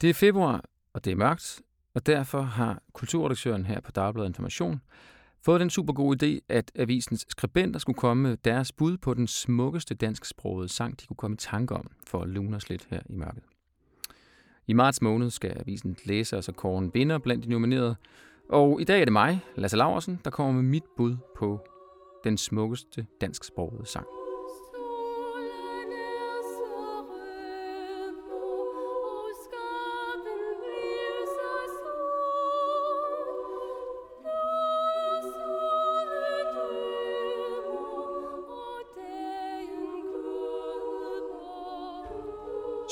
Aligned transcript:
Det 0.00 0.10
er 0.10 0.14
februar, 0.14 0.64
og 0.92 1.04
det 1.04 1.10
er 1.10 1.16
mørkt, 1.16 1.62
og 1.94 2.06
derfor 2.06 2.40
har 2.40 2.82
kulturredaktøren 2.92 3.66
her 3.66 3.80
på 3.80 3.90
Dagbladet 3.90 4.28
Information 4.28 4.80
fået 5.44 5.60
den 5.60 5.70
super 5.70 5.92
gode 5.92 6.26
idé, 6.26 6.40
at 6.48 6.72
avisens 6.74 7.26
skribenter 7.28 7.80
skulle 7.80 7.98
komme 7.98 8.22
med 8.22 8.36
deres 8.36 8.72
bud 8.72 8.96
på 8.96 9.14
den 9.14 9.26
smukkeste 9.26 9.94
dansksprogede 9.94 10.68
sang, 10.68 11.00
de 11.00 11.06
kunne 11.06 11.16
komme 11.16 11.34
i 11.34 11.36
tanke 11.36 11.74
om, 11.74 11.90
for 12.06 12.22
at 12.22 12.28
lune 12.28 12.56
os 12.56 12.68
lidt 12.68 12.86
her 12.90 13.00
i 13.06 13.12
mørket. 13.12 13.42
I 14.66 14.72
marts 14.72 15.02
måned 15.02 15.30
skal 15.30 15.56
avisen 15.58 15.96
læse 16.04 16.36
og 16.36 16.44
så 16.44 16.90
vinder 16.94 17.18
blandt 17.18 17.44
de 17.44 17.50
nominerede, 17.50 17.96
og 18.48 18.80
i 18.80 18.84
dag 18.84 19.00
er 19.00 19.04
det 19.04 19.12
mig, 19.12 19.40
Lasse 19.56 19.76
Laversen, 19.76 20.20
der 20.24 20.30
kommer 20.30 20.52
med 20.52 20.70
mit 20.70 20.84
bud 20.96 21.16
på 21.36 21.68
den 22.24 22.38
smukkeste 22.38 23.06
dansksprogede 23.20 23.86
sang. 23.86 24.19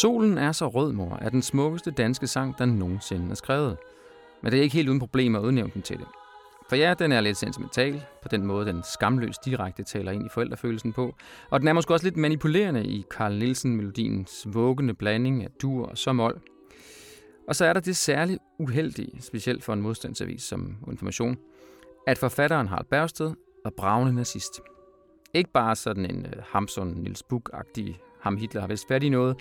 Solen 0.00 0.38
er 0.38 0.52
så 0.52 0.68
rød, 0.68 0.92
mor, 0.92 1.18
er 1.20 1.30
den 1.30 1.42
smukkeste 1.42 1.90
danske 1.90 2.26
sang, 2.26 2.58
der 2.58 2.64
nogensinde 2.64 3.30
er 3.30 3.34
skrevet. 3.34 3.76
Men 4.42 4.52
det 4.52 4.58
er 4.58 4.62
ikke 4.62 4.74
helt 4.74 4.88
uden 4.88 5.00
problemer 5.00 5.38
at 5.38 5.44
udnævne 5.44 5.70
den 5.74 5.82
til 5.82 5.98
det. 5.98 6.06
For 6.68 6.76
ja, 6.76 6.94
den 6.98 7.12
er 7.12 7.20
lidt 7.20 7.36
sentimental, 7.36 8.04
på 8.22 8.28
den 8.28 8.46
måde 8.46 8.66
den 8.66 8.82
skamløst 8.94 9.44
direkte 9.44 9.82
taler 9.82 10.12
ind 10.12 10.26
i 10.26 10.28
forældrefølelsen 10.28 10.92
på, 10.92 11.14
og 11.50 11.60
den 11.60 11.68
er 11.68 11.72
måske 11.72 11.94
også 11.94 12.06
lidt 12.06 12.16
manipulerende 12.16 12.84
i 12.84 13.04
Carl 13.10 13.32
Nielsen-melodiens 13.38 14.46
vuggende 14.54 14.94
blanding 14.94 15.42
af 15.42 15.50
dur 15.62 15.86
og 15.86 15.98
somol. 15.98 16.40
Og 17.48 17.56
så 17.56 17.64
er 17.64 17.72
der 17.72 17.80
det 17.80 17.96
særligt 17.96 18.38
uheldige, 18.58 19.22
specielt 19.22 19.64
for 19.64 19.72
en 19.72 19.82
modstandsavis 19.82 20.42
som 20.42 20.76
Information, 20.90 21.36
at 22.06 22.18
forfatteren 22.18 22.68
Harald 22.68 22.86
Bergsted 22.90 23.32
var 23.64 23.72
bravende 23.76 24.14
nazist. 24.14 24.60
Ikke 25.34 25.50
bare 25.52 25.76
sådan 25.76 26.04
en 26.04 26.26
øh, 26.26 26.32
uh, 26.36 26.42
Hamsun 26.44 26.88
Nils 26.88 27.22
Buch-agtig 27.32 28.00
ham 28.24 28.36
Hitler 28.36 28.60
har 28.60 28.68
vist 28.68 28.88
fat 28.88 29.02
i 29.02 29.08
noget, 29.08 29.36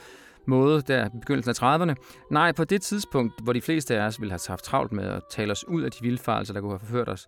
måde 0.48 0.82
der 0.82 1.06
i 1.06 1.10
begyndelsen 1.20 1.50
af 1.50 1.78
30'erne. 1.78 1.96
Nej, 2.32 2.52
på 2.52 2.64
det 2.64 2.82
tidspunkt, 2.82 3.34
hvor 3.44 3.54
de 3.54 3.62
fleste 3.62 3.98
af 3.98 4.06
os 4.06 4.22
ville 4.22 4.32
have 4.32 4.40
haft 4.48 4.64
travlt 4.64 4.92
med 4.92 5.04
at 5.04 5.22
tale 5.32 5.52
os 5.52 5.68
ud 5.68 5.82
af 5.82 5.92
de 5.92 5.98
vildfarelser, 6.02 6.54
der 6.54 6.62
kunne 6.62 6.72
have 6.72 6.80
forført 6.80 7.10
os, 7.10 7.28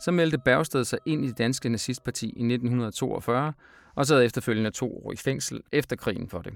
så 0.00 0.10
meldte 0.10 0.38
Bergsted 0.38 0.84
sig 0.84 0.98
ind 1.06 1.24
i 1.24 1.28
det 1.28 1.38
danske 1.38 1.68
nazistparti 1.68 2.26
i 2.26 2.28
1942, 2.28 3.52
og 3.94 4.06
sad 4.06 4.24
efterfølgende 4.24 4.70
to 4.70 5.06
år 5.06 5.12
i 5.12 5.16
fængsel 5.16 5.62
efter 5.72 5.96
krigen 5.96 6.28
for 6.28 6.42
det. 6.42 6.54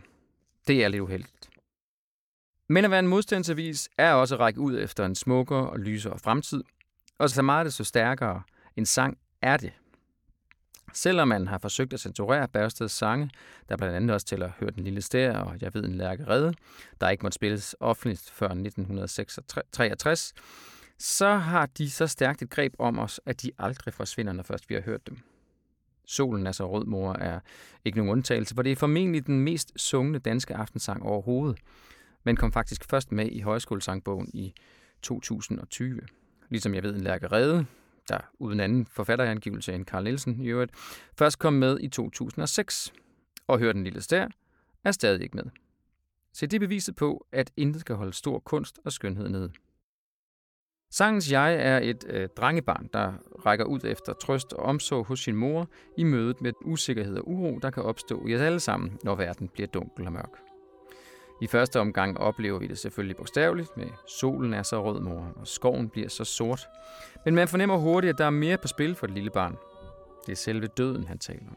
Det 0.67 0.85
er 0.85 0.89
lidt 0.89 1.03
uheldigt. 1.03 1.51
Men 2.69 2.85
at 2.85 2.91
være 2.91 3.01
en 3.01 3.07
modstandsavis 3.07 3.89
er 3.99 4.13
også 4.13 4.35
at 4.35 4.41
række 4.41 4.61
ud 4.61 4.79
efter 4.79 5.07
en 5.07 5.15
smukkere 5.15 5.71
og 5.71 5.79
lysere 5.79 6.19
fremtid, 6.19 6.65
og 7.19 7.31
så 7.31 7.43
meget 7.43 7.65
det 7.65 7.75
så 7.75 7.85
stærkere 7.85 8.43
en 8.77 8.87
sang 8.87 9.19
er 9.43 9.57
det. 9.57 9.73
Selvom 10.93 11.29
man 11.29 11.47
har 11.47 11.59
forsøgt 11.59 11.93
at 11.93 12.01
censurere 12.01 12.49
Bergsteds 12.49 12.93
sange, 12.93 13.31
der 13.69 13.77
blandt 13.77 13.97
andet 13.97 14.11
også 14.11 14.27
tæller 14.27 14.51
Hør 14.61 14.71
den 14.71 14.85
lille 14.85 15.03
stær 15.03 15.37
og 15.37 15.57
Jeg 15.61 15.75
ved 15.75 15.85
en 15.85 15.95
lærke 15.95 16.27
redde, 16.29 16.55
der 17.01 17.09
ikke 17.09 17.23
måtte 17.23 17.35
spilles 17.35 17.77
offentligt 17.81 18.31
før 18.35 18.47
1963, 18.47 20.35
så 20.99 21.35
har 21.35 21.67
de 21.67 21.91
så 21.91 22.07
stærkt 22.07 22.43
et 22.43 22.51
greb 22.51 22.75
om 22.79 22.99
os, 22.99 23.21
at 23.27 23.43
de 23.43 23.51
aldrig 23.59 23.95
forsvinder, 23.95 24.33
når 24.33 24.43
først 24.43 24.69
vi 24.69 24.75
har 24.75 24.83
hørt 24.83 25.07
dem. 25.07 25.19
Solen 26.07 26.47
er 26.47 26.53
så 26.53 26.71
rød, 26.71 26.85
mor, 26.85 27.13
er 27.13 27.41
ikke 27.85 27.99
nogen 27.99 28.13
undtagelse, 28.13 28.55
for 28.55 28.63
det 28.63 28.73
er 28.73 28.77
formentlig 28.77 29.27
den 29.27 29.41
mest 29.41 29.73
sungne 29.77 30.19
danske 30.19 30.55
aftensang 30.55 31.03
overhovedet, 31.03 31.59
men 32.25 32.37
kom 32.37 32.53
faktisk 32.53 32.85
først 32.91 33.13
med 33.13 33.27
i 33.27 33.41
højskolesangbogen 33.41 34.31
i 34.35 34.55
2020. 35.03 36.01
Ligesom 36.49 36.75
jeg 36.75 36.83
ved 36.83 36.95
en 36.95 37.01
lærke 37.01 37.27
redde, 37.27 37.67
der 38.11 38.19
uden 38.39 38.61
anden 38.61 38.87
forfatterangivelse 38.87 39.73
end 39.73 39.85
Carl 39.85 40.05
Nielsen 40.05 40.41
i 40.41 40.49
øvrigt, 40.49 40.73
først 41.19 41.39
kom 41.39 41.53
med 41.53 41.79
i 41.81 41.89
2006, 41.89 42.93
og 43.47 43.59
Hør 43.59 43.73
den 43.73 43.85
lille 43.85 44.01
stær 44.01 44.29
er 44.85 44.93
stadig 44.93 45.23
ikke 45.23 45.37
med. 45.37 45.45
Se 46.33 46.47
det 46.47 46.61
beviset 46.61 46.97
på, 46.97 47.27
at 47.33 47.51
intet 47.57 47.85
kan 47.85 47.97
holde 47.97 48.13
stor 48.13 48.39
kunst 48.39 48.79
og 48.85 48.93
skønhed 48.93 49.29
nede. 49.29 49.53
Sangens 50.93 51.33
jeg 51.33 51.55
er 51.55 51.79
et 51.79 52.05
øh, 52.09 52.29
drengebarn, 52.37 52.89
der 52.93 53.13
rækker 53.47 53.65
ud 53.65 53.81
efter 53.85 54.13
trøst 54.13 54.53
og 54.53 54.65
omsorg 54.65 55.07
hos 55.07 55.21
sin 55.21 55.37
mor 55.37 55.69
i 55.97 56.05
mødet 56.05 56.41
med 56.41 56.53
usikkerhed 56.65 57.17
og 57.17 57.29
uro, 57.29 57.59
der 57.59 57.71
kan 57.71 57.83
opstå 57.83 58.27
i 58.27 58.35
os 58.35 58.41
alle 58.41 58.61
sammen, 58.61 58.99
når 59.05 59.15
verden 59.15 59.49
bliver 59.49 59.67
dunkel 59.67 60.07
og 60.07 60.13
mørk. 60.13 60.50
I 61.41 61.47
første 61.47 61.81
omgang 61.81 62.19
oplever 62.19 62.59
vi 62.59 62.67
det 62.67 62.79
selvfølgelig 62.79 63.17
bogstaveligt 63.17 63.77
med 63.77 63.87
solen 64.07 64.55
er 64.55 64.63
så 64.63 64.85
rød, 64.85 65.01
mor, 65.01 65.33
og 65.37 65.47
skoven 65.47 65.89
bliver 65.89 66.09
så 66.09 66.25
sort. 66.25 66.69
Men 67.25 67.35
man 67.35 67.49
fornemmer 67.49 67.77
hurtigt, 67.77 68.11
at 68.11 68.19
der 68.19 68.25
er 68.25 68.31
mere 68.31 68.59
på 68.59 68.69
spil 68.69 68.95
for 68.95 69.07
det 69.07 69.15
lille 69.15 69.31
barn. 69.31 69.57
Det 70.27 70.33
er 70.33 70.37
selve 70.37 70.67
døden, 70.67 71.05
han 71.05 71.19
taler 71.19 71.49
om. 71.49 71.57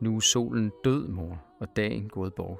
Nu 0.00 0.16
er 0.16 0.20
solen 0.20 0.72
død, 0.84 1.08
mor, 1.08 1.42
og 1.60 1.68
dagen 1.76 2.08
gået 2.08 2.34
bort. 2.34 2.58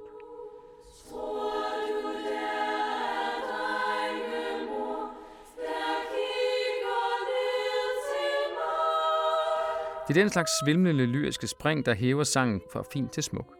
Det 10.08 10.16
er 10.16 10.20
den 10.22 10.30
slags 10.30 10.50
svimlende 10.64 11.06
lyriske 11.06 11.46
spring, 11.46 11.86
der 11.86 11.94
hæver 11.94 12.24
sangen 12.24 12.60
fra 12.72 12.84
fint 12.92 13.12
til 13.12 13.22
smuk 13.22 13.57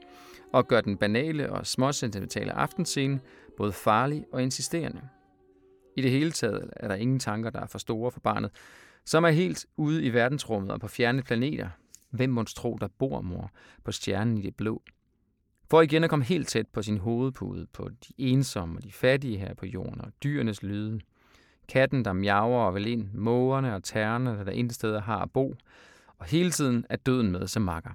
og 0.53 0.69
gør 0.69 0.81
den 0.81 0.97
banale 0.97 1.53
og 1.53 1.67
småsentimentale 1.67 2.53
aftenscene 2.53 3.21
både 3.57 3.73
farlig 3.73 4.25
og 4.33 4.43
insisterende. 4.43 5.01
I 5.97 6.03
det 6.03 6.11
hele 6.11 6.31
taget 6.31 6.71
er 6.77 6.89
der 6.89 6.95
ingen 6.95 7.19
tanker, 7.19 7.51
der 7.51 7.61
er 7.61 7.67
for 7.67 7.79
store 7.79 8.11
for 8.11 8.21
barnet, 8.21 8.51
som 9.05 9.25
er 9.25 9.31
helt 9.31 9.67
ude 9.77 10.05
i 10.05 10.13
verdensrummet 10.13 10.71
og 10.71 10.81
på 10.81 10.89
fjerne 10.89 11.23
planeter. 11.23 11.69
Hvem 12.11 12.31
må 12.31 12.43
tro, 12.43 12.79
der 12.81 12.89
bor, 12.99 13.21
mor, 13.21 13.51
på 13.85 13.93
stjernen 13.93 14.39
i 14.39 14.43
det 14.43 14.57
blå? 14.57 14.83
For 15.71 15.83
igen 15.83 16.05
at 16.05 16.11
komme 16.11 16.25
helt 16.25 16.49
tæt 16.49 16.67
på 16.73 16.83
sin 16.83 16.99
hovedpude, 16.99 17.67
på 17.73 17.89
de 17.89 18.13
ensomme 18.19 18.79
og 18.79 18.85
de 18.85 18.93
fattige 18.93 19.39
her 19.39 19.55
på 19.55 19.67
jorden, 19.67 20.01
og 20.01 20.13
dyrenes 20.23 20.63
lyde. 20.63 21.01
Katten, 21.69 22.05
der 22.05 22.13
miaver 22.13 22.61
og 22.61 22.75
vil 22.75 22.87
ind, 22.87 23.13
mågerne 23.13 23.75
og 23.75 23.85
tærne, 23.85 24.45
der 24.45 24.53
intet 24.53 24.75
steder 24.75 25.01
har 25.01 25.19
at 25.19 25.31
bo, 25.31 25.55
og 26.19 26.27
hele 26.27 26.51
tiden 26.51 26.85
er 26.91 26.97
døden 26.97 27.33
med 27.33 27.47
som 27.47 27.63
makker. 27.63 27.91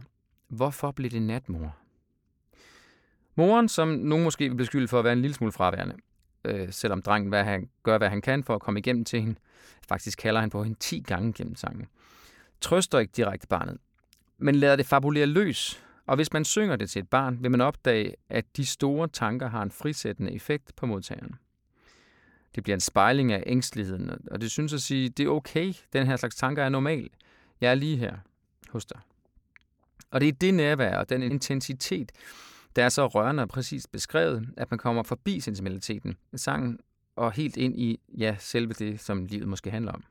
Hvorfor 0.48 0.92
blev 0.92 1.10
det 1.10 1.22
natmor? 1.22 1.83
Moren, 3.36 3.70
som 3.70 3.88
nogen 3.88 4.24
måske 4.24 4.50
vil 4.50 4.56
beskylde 4.56 4.88
for 4.88 5.00
at 5.00 5.04
være 5.04 5.14
en 5.14 5.22
lille 5.22 5.36
smule 5.36 5.52
fraværende, 5.52 5.96
øh, 6.46 6.72
selvom 6.72 7.02
drengen 7.02 7.30
hvad 7.30 7.44
han, 7.44 7.70
gør, 7.84 7.98
hvad 7.98 8.10
han 8.10 8.22
kan 8.22 8.44
for 8.44 8.56
at 8.56 8.62
komme 8.62 8.80
igennem 8.80 9.06
til 9.06 9.22
hende. 9.22 9.36
Faktisk 9.88 10.18
kalder 10.18 10.40
han 10.40 10.50
på 10.50 10.64
hende 10.64 10.80
10 10.80 11.04
gange 11.08 11.34
gennem 11.34 11.56
sangen. 11.56 11.88
Trøster 12.62 13.00
ikke 13.00 13.14
direkte 13.16 13.48
barnet, 13.48 13.78
men 14.38 14.56
lader 14.56 14.76
det 14.76 14.86
fabulere 14.86 15.26
løs. 15.26 15.84
Og 16.06 16.16
hvis 16.16 16.34
man 16.34 16.46
synger 16.46 16.76
det 16.76 16.90
til 16.90 17.00
et 17.00 17.10
barn, 17.10 17.38
vil 17.42 17.52
man 17.52 17.62
opdage, 17.62 18.16
at 18.30 18.46
de 18.58 18.66
store 18.66 19.08
tanker 19.08 19.50
har 19.50 19.64
en 19.64 19.72
frisættende 19.72 20.32
effekt 20.32 20.76
på 20.76 20.86
modtageren. 20.86 21.36
Det 22.56 22.64
bliver 22.64 22.76
en 22.76 22.82
spejling 22.82 23.32
af 23.32 23.44
ængsteligheden, 23.46 24.12
og 24.32 24.42
det 24.42 24.52
synes 24.52 24.74
at 24.74 24.82
sige, 24.82 25.10
det 25.10 25.26
er 25.26 25.30
okay, 25.30 25.74
den 25.94 26.08
her 26.08 26.16
slags 26.16 26.36
tanker 26.36 26.64
er 26.64 26.70
normal. 26.70 27.10
Jeg 27.62 27.72
er 27.72 27.76
lige 27.76 27.98
her 27.98 28.18
hos 28.70 28.86
dig. 28.86 29.00
Og 30.12 30.22
det 30.22 30.28
er 30.28 30.34
det 30.34 30.54
nærvær 30.54 30.98
og 30.98 31.10
den 31.10 31.24
intensitet, 31.24 32.12
det 32.76 32.84
er 32.84 32.90
så 32.90 33.08
rørende 33.08 33.44
og 33.44 33.50
præcist 33.50 33.92
beskrevet, 33.92 34.48
at 34.58 34.72
man 34.72 34.78
kommer 34.78 35.04
forbi 35.04 35.40
sentimentaliteten 35.40 36.18
i 36.34 36.38
sangen 36.38 36.80
og 37.16 37.32
helt 37.32 37.58
ind 37.58 37.80
i, 37.80 38.00
ja, 38.18 38.36
selve 38.40 38.74
det, 38.74 39.00
som 39.00 39.26
livet 39.26 39.48
måske 39.48 39.72
handler 39.72 39.92
om. 39.92 40.04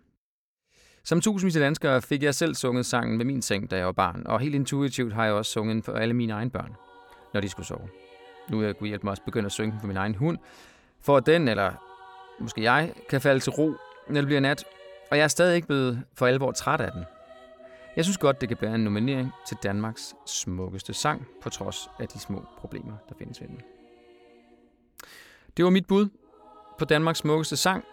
Som 1.04 1.20
tusindvis 1.20 1.56
af 1.56 1.60
danskere 1.60 2.02
fik 2.02 2.22
jeg 2.22 2.34
selv 2.34 2.54
sunget 2.54 2.86
sangen 2.86 3.16
med 3.16 3.24
min 3.24 3.42
seng, 3.42 3.70
da 3.70 3.76
jeg 3.76 3.86
var 3.86 3.92
barn, 3.92 4.22
og 4.26 4.40
helt 4.40 4.54
intuitivt 4.54 5.12
har 5.12 5.24
jeg 5.24 5.34
også 5.34 5.52
sunget 5.52 5.84
for 5.84 5.92
alle 5.92 6.14
mine 6.14 6.32
egne 6.32 6.50
børn, 6.50 6.74
når 7.34 7.40
de 7.40 7.48
skulle 7.48 7.66
sove. 7.66 7.88
Nu 8.50 8.60
er 8.60 8.64
jeg 8.64 8.76
kunne 8.76 8.88
hjælpe 8.88 9.06
mig 9.06 9.10
også 9.10 9.22
begynde 9.24 9.46
at 9.46 9.52
synge 9.52 9.76
for 9.80 9.86
min 9.86 9.96
egen 9.96 10.14
hund, 10.14 10.38
for 11.00 11.16
at 11.16 11.26
den, 11.26 11.48
eller 11.48 11.72
måske 12.40 12.62
jeg, 12.62 12.92
kan 13.10 13.20
falde 13.20 13.40
til 13.40 13.52
ro, 13.52 13.74
når 14.08 14.20
det 14.20 14.26
bliver 14.26 14.40
nat, 14.40 14.64
og 15.10 15.16
jeg 15.16 15.24
er 15.24 15.28
stadig 15.28 15.56
ikke 15.56 15.68
blevet 15.68 16.02
for 16.14 16.26
alvor 16.26 16.52
træt 16.52 16.80
af 16.80 16.92
den. 16.92 17.04
Jeg 17.96 18.04
synes 18.04 18.18
godt, 18.18 18.40
det 18.40 18.48
kan 18.48 18.58
bære 18.58 18.74
en 18.74 18.84
nominering 18.84 19.30
til 19.48 19.56
Danmarks 19.62 20.14
smukkeste 20.26 20.94
sang, 20.94 21.26
på 21.42 21.50
trods 21.50 21.90
af 21.98 22.08
de 22.08 22.18
små 22.18 22.44
problemer, 22.58 22.92
der 23.08 23.14
findes 23.18 23.40
ved 23.40 23.48
den. 23.48 23.60
Det 25.56 25.64
var 25.64 25.70
mit 25.70 25.86
bud 25.86 26.08
på 26.78 26.84
Danmarks 26.84 27.18
smukkeste 27.18 27.56
sang, 27.56 27.84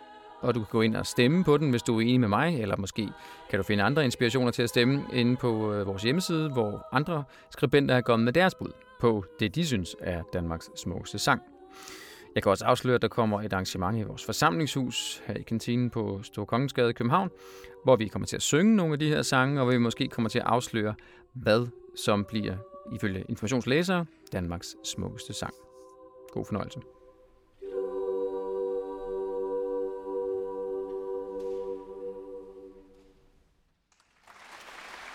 og 0.42 0.56
du 0.56 0.60
kan 0.60 0.68
gå 0.69 0.81
ind 0.81 0.96
og 0.96 1.06
stemme 1.06 1.44
på 1.44 1.57
den, 1.57 1.69
hvis 1.69 1.84
du 1.84 1.98
er 1.98 2.01
enig 2.01 2.19
med 2.19 2.28
mig, 2.28 2.62
eller 2.62 2.78
måske 2.78 3.10
kan 3.50 3.60
du 3.60 3.63
finde 3.63 3.84
andre 3.84 4.06
inspirationer 4.06 4.51
til 4.51 4.63
at 4.63 4.69
stemme 4.69 5.06
inde 5.13 5.36
på 5.36 5.74
øh, 5.74 5.88
vores 5.88 6.04
hjemmeside, 6.04 6.50
hvor 6.50 6.88
andre 6.92 7.24
skribenter 7.50 7.95
har 7.95 8.02
kommet 8.02 8.25
med 8.25 8.34
deres 8.34 8.56
bud 8.56 8.72
på 9.00 9.25
det, 9.40 9.56
de 9.56 9.66
synes 9.66 9.95
er 10.00 10.24
Danmarks 10.34 10.69
smukkeste 10.75 11.19
sang. 11.19 11.42
Jeg 12.36 12.44
kan 12.44 12.50
også 12.50 12.66
afsløre, 12.66 12.96
at 12.96 13.02
der 13.02 13.08
kommer 13.08 13.42
et 13.42 13.54
arrangement 13.54 13.98
i 13.98 14.02
vores 14.02 14.26
forsamlingshus 14.26 15.22
her 15.26 15.36
i 15.36 15.42
kantinen 15.42 15.90
på 15.90 16.20
Storkongensgade 16.24 16.90
i 16.90 16.94
København, 16.94 17.30
hvor 17.84 17.96
vi 17.96 18.08
kommer 18.08 18.26
til 18.26 18.36
at 18.36 18.42
synge 18.42 18.76
nogle 18.76 18.94
af 18.94 19.00
de 19.00 19.10
her 19.10 19.22
sange, 19.22 19.62
og 19.62 19.66
hvor 19.66 19.74
vi 19.74 19.78
måske 19.78 20.08
kommer 20.08 20.30
til 20.30 20.40
at 20.40 20.46
afsløre, 20.46 20.96
hvad 21.34 21.68
som 21.96 22.26
bliver, 22.26 22.56
ifølge 22.96 23.26
informationslæsere, 23.30 24.06
Danmarks 24.31 24.76
smukkeste 24.84 25.34
sang. 25.34 25.54
God 26.31 26.46
fornøjelse. 26.46 26.80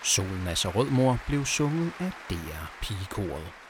Solen 0.05 0.47
er 0.47 0.55
så 0.55 0.69
rød, 0.69 0.91
mor, 0.91 1.19
blev 1.27 1.45
sunget 1.45 1.93
af 2.01 2.13
DR 2.31 2.73
Pigekoret. 2.83 3.64